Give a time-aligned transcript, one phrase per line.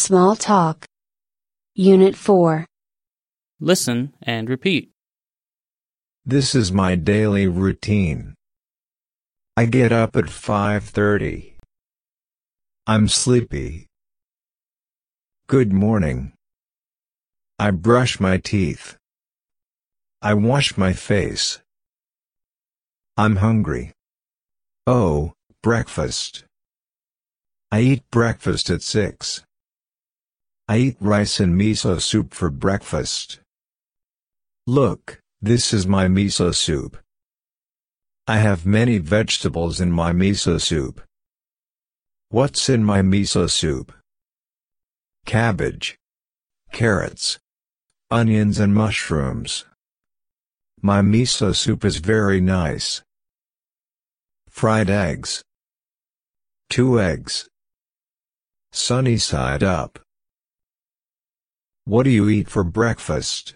[0.00, 0.86] Small Talk.
[1.74, 2.64] Unit 4.
[3.60, 4.90] Listen and repeat.
[6.24, 8.34] This is my daily routine.
[9.58, 11.52] I get up at 5:30.
[12.86, 13.88] I'm sleepy.
[15.46, 16.32] Good morning.
[17.58, 18.96] I brush my teeth.
[20.22, 21.60] I wash my face.
[23.18, 23.92] I'm hungry.
[24.86, 26.44] Oh, breakfast.
[27.70, 29.44] I eat breakfast at 6.
[30.70, 33.40] I eat rice and miso soup for breakfast.
[34.68, 36.96] Look, this is my miso soup.
[38.28, 41.00] I have many vegetables in my miso soup.
[42.28, 43.92] What's in my miso soup?
[45.26, 45.98] Cabbage,
[46.70, 47.40] carrots,
[48.08, 49.64] onions and mushrooms.
[50.80, 53.02] My miso soup is very nice.
[54.48, 55.42] Fried eggs.
[56.68, 57.48] Two eggs.
[58.70, 59.98] Sunny side up.
[61.84, 63.54] What do you eat for breakfast?